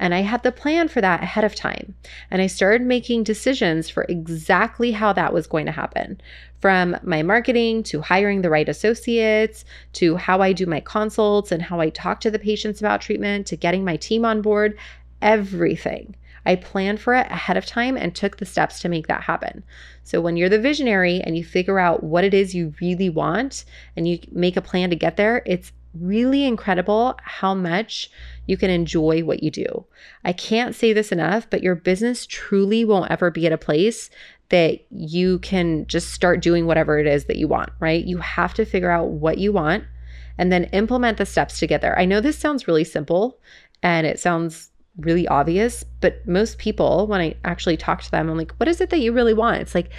And 0.03 0.17
I 0.17 0.23
had 0.23 0.43
the 0.43 0.51
plan 0.51 0.89
for 0.89 1.01
that 1.01 1.23
ahead 1.23 1.45
of 1.45 1.55
time. 1.55 1.95
And 2.29 2.43
I 2.43 2.49
started 2.49 2.83
making 2.83 3.23
decisions 3.23 3.89
for 3.89 4.05
exactly 4.09 4.91
how 4.91 5.13
that 5.13 5.33
was 5.33 5.47
going 5.47 5.65
to 5.67 5.73
happen 5.73 6.21
from 6.61 6.97
my 7.05 7.23
marketing 7.23 7.85
to 7.85 8.01
hiring 8.01 8.43
the 8.43 8.51
right 8.51 8.69
associates 8.69 9.65
to 9.93 10.17
how 10.17 10.43
I 10.43 10.55
do 10.55 10.67
my 10.67 10.81
consults 10.81 11.53
and 11.53 11.63
how 11.63 11.79
I 11.79 11.91
talk 11.91 12.21
to 12.23 12.33
the 12.33 12.41
patients 12.41 12.81
about 12.81 13.01
treatment 13.01 13.47
to 13.47 13.57
getting 13.57 13.85
my 13.85 13.97
team 13.97 14.25
on 14.25 14.43
board, 14.43 14.77
everything. 15.23 16.17
I 16.45 16.57
planned 16.57 16.99
for 16.99 17.15
it 17.15 17.29
ahead 17.31 17.57
of 17.57 17.65
time 17.65 17.97
and 17.97 18.13
took 18.13 18.39
the 18.39 18.45
steps 18.45 18.81
to 18.81 18.89
make 18.89 19.07
that 19.07 19.23
happen. 19.23 19.63
So, 20.03 20.21
when 20.21 20.37
you're 20.37 20.49
the 20.49 20.59
visionary 20.59 21.21
and 21.21 21.37
you 21.37 21.45
figure 21.45 21.79
out 21.79 22.03
what 22.03 22.25
it 22.25 22.35
is 22.35 22.57
you 22.57 22.75
really 22.81 23.09
want 23.09 23.65
and 23.97 24.09
you 24.09 24.19
make 24.33 24.57
a 24.57 24.61
plan 24.61 24.91
to 24.91 24.97
get 24.97 25.17
there, 25.17 25.45
it's 25.47 25.71
really 25.95 26.45
incredible 26.45 27.19
how 27.23 27.55
much 27.55 28.11
you 28.47 28.57
can 28.57 28.71
enjoy 28.71 29.23
what 29.23 29.43
you 29.43 29.51
do. 29.51 29.85
I 30.25 30.33
can't 30.33 30.75
say 30.75 30.93
this 30.93 31.13
enough, 31.13 31.49
but 31.51 31.63
your 31.63 31.75
business 31.75 32.27
truly 32.27 32.85
won't 32.85 33.11
ever 33.11 33.31
be 33.31 33.47
at 33.47 33.53
a 33.53 33.59
place 33.59 34.11
that 34.49 34.81
you 34.91 35.39
can 35.41 35.87
just 35.87 36.13
start 36.13 36.43
doing 36.43 36.67
whatever 36.67 36.99
it 36.99 37.07
is 37.07 37.25
that 37.27 37.37
you 37.37 37.49
want, 37.49 37.71
right? 37.81 38.05
You 38.05 38.19
have 38.19 38.55
to 38.55 38.65
figure 38.65 38.91
out 38.91 39.09
what 39.09 39.39
you 39.39 39.53
want 39.53 39.85
and 40.39 40.51
then 40.51 40.65
implement 40.65 41.19
the 41.19 41.27
steps 41.27 41.59
to 41.59 41.67
get 41.67 41.81
there. 41.81 41.99
I 41.99 42.05
know 42.05 42.21
this 42.21 42.39
sounds 42.39 42.67
really 42.67 42.85
simple 42.85 43.39
and 43.83 44.07
it 44.07 44.19
sounds 44.19 44.71
really 44.99 45.27
obvious, 45.29 45.85
but 46.01 46.27
most 46.27 46.59
people, 46.59 47.07
when 47.07 47.21
I 47.21 47.35
actually 47.45 47.77
talk 47.77 48.03
to 48.03 48.11
them, 48.11 48.29
I'm 48.29 48.37
like, 48.37 48.53
what 48.57 48.69
is 48.69 48.81
it 48.81 48.91
that 48.91 49.01
you 49.01 49.13
really 49.13 49.35
want? 49.35 49.61
It's 49.61 49.75
like 49.75 49.91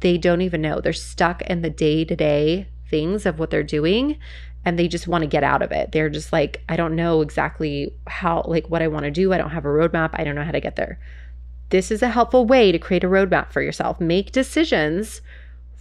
they 0.00 0.18
don't 0.18 0.40
even 0.40 0.62
know. 0.62 0.80
They're 0.80 0.92
stuck 0.92 1.42
in 1.42 1.62
the 1.62 1.70
day 1.70 2.04
to 2.04 2.16
day 2.16 2.68
things 2.90 3.26
of 3.26 3.38
what 3.38 3.50
they're 3.50 3.62
doing 3.62 4.18
and 4.64 4.78
they 4.78 4.88
just 4.88 5.08
want 5.08 5.22
to 5.22 5.28
get 5.28 5.44
out 5.44 5.62
of 5.62 5.72
it. 5.72 5.92
They're 5.92 6.10
just 6.10 6.32
like, 6.32 6.62
I 6.68 6.76
don't 6.76 6.96
know 6.96 7.20
exactly 7.20 7.92
how, 8.06 8.44
like, 8.46 8.68
what 8.70 8.82
I 8.82 8.88
want 8.88 9.04
to 9.04 9.10
do. 9.10 9.32
I 9.32 9.38
don't 9.38 9.50
have 9.50 9.64
a 9.64 9.68
roadmap. 9.68 10.10
I 10.14 10.24
don't 10.24 10.34
know 10.34 10.44
how 10.44 10.52
to 10.52 10.60
get 10.60 10.76
there. 10.76 10.98
This 11.70 11.90
is 11.90 12.02
a 12.02 12.08
helpful 12.08 12.46
way 12.46 12.72
to 12.72 12.78
create 12.78 13.04
a 13.04 13.08
roadmap 13.08 13.52
for 13.52 13.60
yourself. 13.60 14.00
Make 14.00 14.32
decisions 14.32 15.20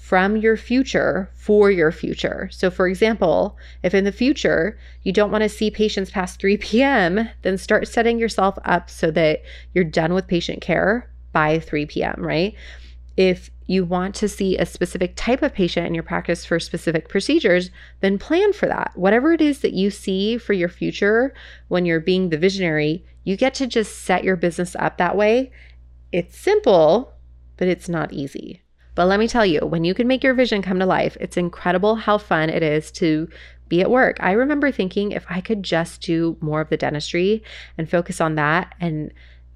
from 0.04 0.36
your 0.36 0.58
future 0.58 1.30
for 1.34 1.72
your 1.72 1.90
future. 1.90 2.50
So, 2.52 2.70
for 2.70 2.90
example, 2.90 3.58
if 3.84 3.94
in 3.94 4.04
the 4.04 4.12
future 4.12 4.78
you 5.04 5.14
don't 5.14 5.32
want 5.32 5.44
to 5.44 5.50
see 5.50 5.72
patients 5.72 6.12
past 6.12 6.42
3 6.42 6.58
p.m., 6.68 7.30
then 7.42 7.58
start 7.58 7.88
setting 7.88 8.20
yourself 8.20 8.60
up 8.66 8.90
so 8.90 9.12
that 9.12 9.44
you're 9.74 9.86
done 9.86 10.14
with 10.14 10.28
patient 10.28 10.62
care 10.62 11.10
by 11.32 11.58
3 11.60 11.86
p.m., 11.86 12.16
right? 12.18 12.54
If 13.16 13.50
you 13.66 13.86
want 13.86 14.16
to 14.16 14.28
see 14.28 14.58
a 14.58 14.66
specific 14.66 15.14
type 15.16 15.42
of 15.42 15.54
patient 15.54 15.88
in 15.88 15.94
your 15.94 16.04
practice 16.04 16.46
for 16.46 16.60
specific 16.60 17.10
procedures, 17.10 17.70
then 18.02 18.18
plan 18.18 18.54
for 18.54 18.68
that. 18.68 18.92
Whatever 18.96 19.34
it 19.34 19.42
is 19.42 19.60
that 19.60 19.74
you 19.74 19.90
see 19.90 20.38
for 20.38 20.54
your 20.54 20.70
future 20.70 21.34
when 21.68 21.86
you're 21.86 22.00
being 22.00 22.30
the 22.30 22.38
visionary, 22.38 23.06
you 23.24 23.38
get 23.38 23.54
to 23.56 23.68
just 23.68 24.04
set 24.04 24.24
your 24.24 24.36
business 24.36 24.76
up 24.76 24.98
that 24.98 25.16
way 25.16 25.52
it's 26.14 26.38
simple, 26.38 27.12
but 27.58 27.68
it's 27.68 27.90
not 27.90 28.14
easy. 28.14 28.62
But 28.96 29.08
let 29.08 29.20
me 29.20 29.28
tell 29.28 29.46
you, 29.46 29.62
when 29.62 29.84
you 29.84 29.96
can 29.96 30.08
make 30.08 30.24
your 30.24 30.36
vision 30.36 30.62
come 30.62 30.78
to 30.78 30.86
life, 30.86 31.18
it's 31.20 31.36
incredible 31.36 31.96
how 31.96 32.20
fun 32.20 32.52
it 32.52 32.62
is 32.62 32.92
to 32.94 33.28
be 33.68 33.82
at 33.82 33.90
work. 33.90 34.18
I 34.20 34.34
remember 34.34 34.72
thinking 34.72 35.12
if 35.12 35.26
I 35.28 35.42
could 35.42 35.64
just 35.64 36.02
do 36.02 36.38
more 36.40 36.62
of 36.62 36.70
the 36.70 36.78
dentistry 36.78 37.44
and 37.80 37.90
focus 37.90 38.22
on 38.22 38.36
that 38.36 38.76
and 38.80 39.12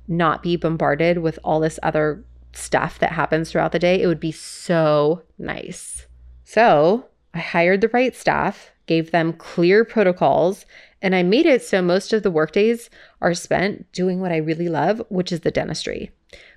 not 0.08 0.42
be 0.42 0.56
bombarded 0.56 1.20
with 1.20 1.38
all 1.44 1.60
this 1.60 1.80
other 1.84 2.24
stuff 2.58 3.00
that 3.00 3.12
happens 3.12 3.52
throughout 3.52 3.72
the 3.72 3.80
day, 3.80 4.02
it 4.02 4.08
would 4.08 4.20
be 4.20 4.32
so 4.32 5.24
nice. 5.38 6.08
So 6.44 7.06
I 7.34 7.40
hired 7.40 7.82
the 7.82 7.90
right 7.90 8.16
staff, 8.16 8.72
gave 8.86 9.12
them 9.12 9.34
clear 9.34 9.86
protocols, 9.86 10.66
and 11.02 11.16
I 11.16 11.24
made 11.24 11.46
it 11.46 11.62
so 11.62 11.82
most 11.82 12.14
of 12.14 12.24
the 12.24 12.32
workdays 12.32 12.90
are 13.22 13.34
spent 13.34 13.92
doing 13.92 14.20
what 14.20 14.32
I 14.32 14.38
really 14.38 14.70
love, 14.70 15.02
which 15.10 15.32
is 15.32 15.42
the 15.42 15.52
dentistry. 15.52 16.12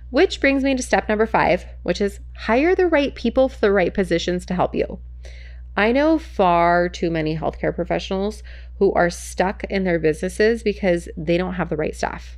Which 0.09 0.41
brings 0.41 0.63
me 0.63 0.75
to 0.75 0.83
step 0.83 1.07
number 1.07 1.25
five, 1.25 1.65
which 1.83 2.01
is 2.01 2.19
hire 2.35 2.75
the 2.75 2.87
right 2.87 3.13
people 3.15 3.47
for 3.47 3.59
the 3.59 3.71
right 3.71 3.93
positions 3.93 4.45
to 4.47 4.55
help 4.55 4.75
you. 4.75 4.99
I 5.77 5.93
know 5.93 6.17
far 6.17 6.89
too 6.89 7.09
many 7.09 7.37
healthcare 7.37 7.73
professionals 7.73 8.43
who 8.79 8.91
are 8.93 9.09
stuck 9.09 9.63
in 9.65 9.83
their 9.83 9.99
businesses 9.99 10.63
because 10.63 11.07
they 11.15 11.37
don't 11.37 11.53
have 11.53 11.69
the 11.69 11.77
right 11.77 11.95
staff. 11.95 12.37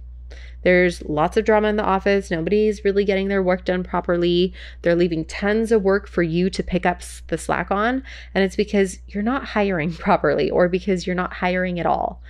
There's 0.63 1.03
lots 1.03 1.38
of 1.38 1.46
drama 1.46 1.67
in 1.67 1.75
the 1.75 1.84
office. 1.84 2.32
Nobody's 2.32 2.84
really 2.84 3.05
getting 3.05 3.27
their 3.27 3.43
work 3.43 3.65
done 3.65 3.84
properly. 3.84 4.53
They're 4.82 4.96
leaving 4.96 5.25
tons 5.25 5.72
of 5.72 5.84
work 5.84 6.08
for 6.08 6.24
you 6.24 6.50
to 6.50 6.63
pick 6.63 6.86
up 6.86 7.01
the 7.27 7.38
slack 7.38 7.70
on. 7.72 8.03
And 8.34 8.43
it's 8.43 8.55
because 8.55 9.00
you're 9.08 9.24
not 9.24 9.46
hiring 9.46 9.93
properly 9.93 10.50
or 10.50 10.70
because 10.70 11.05
you're 11.05 11.15
not 11.15 11.34
hiring 11.34 11.79
at 11.79 11.86
all. 11.86 12.22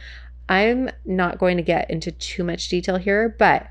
I'm 0.50 0.90
not 1.06 1.40
going 1.40 1.58
to 1.58 1.64
get 1.64 1.90
into 1.90 2.12
too 2.12 2.44
much 2.44 2.68
detail 2.68 2.98
here, 2.98 3.36
but 3.40 3.68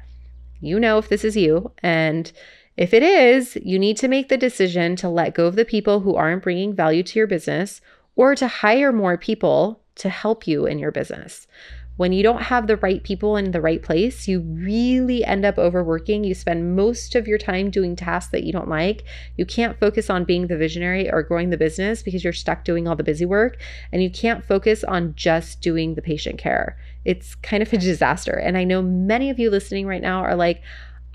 you 0.60 0.80
know 0.80 0.98
if 0.98 1.08
this 1.08 1.24
is 1.24 1.36
you. 1.36 1.72
And 1.82 2.32
if 2.76 2.94
it 2.94 3.02
is, 3.02 3.56
you 3.62 3.78
need 3.78 3.98
to 3.98 4.08
make 4.08 4.28
the 4.28 4.38
decision 4.38 4.96
to 4.96 5.08
let 5.08 5.34
go 5.34 5.46
of 5.46 5.56
the 5.56 5.64
people 5.64 6.00
who 6.00 6.14
aren't 6.14 6.42
bringing 6.42 6.74
value 6.74 7.02
to 7.02 7.18
your 7.18 7.26
business 7.26 7.80
or 8.16 8.34
to 8.34 8.48
hire 8.48 8.92
more 8.92 9.18
people 9.18 9.80
to 9.96 10.08
help 10.08 10.46
you 10.46 10.66
in 10.66 10.78
your 10.78 10.90
business. 10.90 11.46
When 11.96 12.12
you 12.12 12.22
don't 12.22 12.42
have 12.42 12.66
the 12.66 12.78
right 12.78 13.02
people 13.02 13.36
in 13.36 13.50
the 13.50 13.60
right 13.60 13.82
place, 13.82 14.26
you 14.26 14.40
really 14.40 15.24
end 15.24 15.44
up 15.44 15.58
overworking. 15.58 16.24
You 16.24 16.34
spend 16.34 16.74
most 16.74 17.14
of 17.14 17.28
your 17.28 17.36
time 17.38 17.70
doing 17.70 17.96
tasks 17.96 18.32
that 18.32 18.44
you 18.44 18.52
don't 18.52 18.68
like. 18.68 19.04
You 19.36 19.44
can't 19.44 19.78
focus 19.78 20.08
on 20.08 20.24
being 20.24 20.46
the 20.46 20.56
visionary 20.56 21.10
or 21.10 21.22
growing 21.22 21.50
the 21.50 21.58
business 21.58 22.02
because 22.02 22.24
you're 22.24 22.32
stuck 22.32 22.64
doing 22.64 22.88
all 22.88 22.96
the 22.96 23.04
busy 23.04 23.26
work. 23.26 23.58
And 23.92 24.02
you 24.02 24.10
can't 24.10 24.44
focus 24.44 24.82
on 24.84 25.14
just 25.16 25.60
doing 25.60 25.94
the 25.94 26.02
patient 26.02 26.38
care. 26.38 26.78
It's 27.04 27.34
kind 27.36 27.62
of 27.62 27.72
a 27.72 27.78
disaster. 27.78 28.32
And 28.32 28.56
I 28.56 28.64
know 28.64 28.80
many 28.80 29.28
of 29.28 29.38
you 29.38 29.50
listening 29.50 29.86
right 29.86 30.02
now 30.02 30.22
are 30.22 30.36
like, 30.36 30.62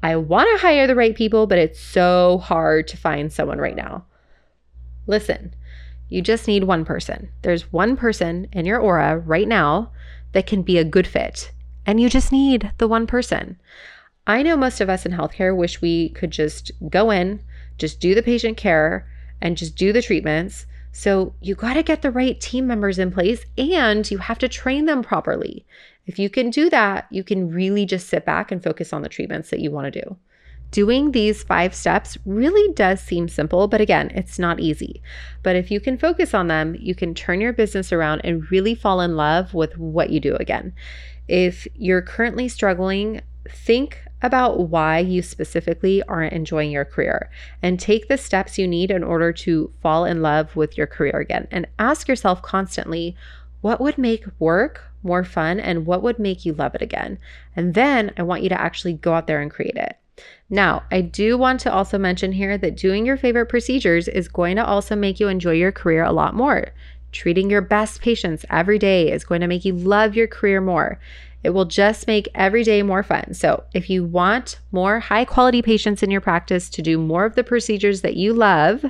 I 0.03 0.15
want 0.15 0.47
to 0.53 0.61
hire 0.61 0.85
the 0.85 0.95
right 0.95 1.15
people, 1.15 1.47
but 1.47 1.57
it's 1.57 1.79
so 1.79 2.37
hard 2.37 2.87
to 2.89 2.97
find 2.97 3.33
someone 3.33 3.57
right 3.57 3.75
now. 3.75 4.05
Listen, 5.07 5.55
you 6.09 6.21
just 6.21 6.47
need 6.47 6.65
one 6.65 6.85
person. 6.85 7.29
There's 7.41 7.73
one 7.73 7.97
person 7.97 8.47
in 8.51 8.65
your 8.65 8.79
aura 8.79 9.17
right 9.17 9.47
now 9.47 9.91
that 10.37 10.45
can 10.45 10.61
be 10.61 10.77
a 10.77 10.83
good 10.83 11.07
fit. 11.07 11.51
And 11.83 11.99
you 11.99 12.11
just 12.11 12.31
need 12.31 12.71
the 12.77 12.87
one 12.87 13.07
person. 13.07 13.59
I 14.27 14.43
know 14.43 14.55
most 14.55 14.79
of 14.79 14.87
us 14.87 15.03
in 15.03 15.11
healthcare 15.11 15.57
wish 15.57 15.81
we 15.81 16.09
could 16.09 16.29
just 16.29 16.71
go 16.91 17.09
in, 17.09 17.41
just 17.79 17.99
do 17.99 18.13
the 18.13 18.21
patient 18.21 18.55
care, 18.55 19.09
and 19.41 19.57
just 19.57 19.75
do 19.75 19.91
the 19.91 20.03
treatments. 20.03 20.67
So 20.91 21.33
you 21.41 21.55
got 21.55 21.73
to 21.73 21.81
get 21.81 22.03
the 22.03 22.11
right 22.11 22.39
team 22.39 22.67
members 22.67 22.99
in 22.99 23.11
place 23.11 23.47
and 23.57 24.09
you 24.11 24.19
have 24.19 24.37
to 24.37 24.47
train 24.47 24.85
them 24.85 25.01
properly. 25.01 25.65
If 26.05 26.19
you 26.19 26.29
can 26.29 26.51
do 26.51 26.69
that, 26.69 27.07
you 27.09 27.23
can 27.23 27.49
really 27.49 27.87
just 27.87 28.07
sit 28.07 28.23
back 28.23 28.51
and 28.51 28.63
focus 28.63 28.93
on 28.93 29.01
the 29.01 29.09
treatments 29.09 29.49
that 29.49 29.59
you 29.59 29.71
want 29.71 29.91
to 29.91 30.01
do. 30.01 30.17
Doing 30.71 31.11
these 31.11 31.43
five 31.43 31.73
steps 31.73 32.17
really 32.25 32.73
does 32.73 32.99
seem 32.99 33.29
simple, 33.29 33.67
but 33.67 33.81
again, 33.81 34.11
it's 34.13 34.37
not 34.37 34.59
easy. 34.59 35.01
But 35.41 35.55
if 35.55 35.71
you 35.71 35.79
can 35.79 35.97
focus 35.97 36.33
on 36.33 36.47
them, 36.47 36.75
you 36.79 36.93
can 36.93 37.13
turn 37.13 37.41
your 37.41 37.53
business 37.53 37.93
around 37.93 38.21
and 38.23 38.49
really 38.51 38.75
fall 38.75 39.01
in 39.01 39.15
love 39.15 39.53
with 39.53 39.77
what 39.77 40.09
you 40.09 40.19
do 40.19 40.35
again. 40.35 40.73
If 41.27 41.67
you're 41.75 42.01
currently 42.01 42.47
struggling, 42.49 43.21
think 43.49 43.99
about 44.21 44.69
why 44.69 44.99
you 44.99 45.21
specifically 45.21 46.03
aren't 46.03 46.33
enjoying 46.33 46.71
your 46.71 46.85
career 46.85 47.29
and 47.61 47.79
take 47.79 48.07
the 48.07 48.17
steps 48.17 48.57
you 48.57 48.67
need 48.67 48.91
in 48.91 49.03
order 49.03 49.31
to 49.31 49.71
fall 49.81 50.05
in 50.05 50.21
love 50.21 50.55
with 50.55 50.77
your 50.77 50.87
career 50.87 51.19
again. 51.19 51.47
And 51.51 51.67
ask 51.79 52.07
yourself 52.07 52.41
constantly 52.41 53.15
what 53.61 53.79
would 53.79 53.97
make 53.97 54.25
work 54.39 54.83
more 55.03 55.23
fun 55.23 55.59
and 55.59 55.85
what 55.85 56.01
would 56.03 56.19
make 56.19 56.45
you 56.45 56.53
love 56.53 56.75
it 56.75 56.81
again. 56.81 57.19
And 57.55 57.73
then 57.73 58.11
I 58.17 58.23
want 58.23 58.43
you 58.43 58.49
to 58.49 58.59
actually 58.59 58.93
go 58.93 59.13
out 59.13 59.27
there 59.27 59.41
and 59.41 59.51
create 59.51 59.75
it. 59.75 59.97
Now, 60.49 60.83
I 60.91 61.01
do 61.01 61.37
want 61.37 61.59
to 61.61 61.73
also 61.73 61.97
mention 61.97 62.31
here 62.31 62.57
that 62.57 62.77
doing 62.77 63.05
your 63.05 63.17
favorite 63.17 63.47
procedures 63.47 64.07
is 64.07 64.27
going 64.27 64.55
to 64.55 64.65
also 64.65 64.95
make 64.95 65.19
you 65.19 65.27
enjoy 65.27 65.53
your 65.53 65.71
career 65.71 66.03
a 66.03 66.13
lot 66.13 66.33
more. 66.33 66.69
Treating 67.11 67.49
your 67.49 67.61
best 67.61 68.01
patients 68.01 68.45
every 68.49 68.79
day 68.79 69.11
is 69.11 69.23
going 69.23 69.41
to 69.41 69.47
make 69.47 69.65
you 69.65 69.73
love 69.73 70.15
your 70.15 70.27
career 70.27 70.61
more. 70.61 70.99
It 71.43 71.51
will 71.51 71.65
just 71.65 72.07
make 72.07 72.27
every 72.33 72.63
day 72.63 72.81
more 72.81 73.03
fun. 73.03 73.33
So, 73.33 73.63
if 73.73 73.89
you 73.89 74.03
want 74.03 74.59
more 74.71 74.99
high 74.99 75.25
quality 75.25 75.61
patients 75.61 76.03
in 76.03 76.11
your 76.11 76.21
practice 76.21 76.69
to 76.71 76.81
do 76.81 76.97
more 76.97 77.25
of 77.25 77.35
the 77.35 77.43
procedures 77.43 78.01
that 78.01 78.17
you 78.17 78.33
love, 78.33 78.85